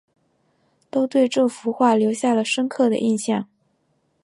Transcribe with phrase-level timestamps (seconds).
[0.89, 3.47] 都对这幅画留下了深刻的印象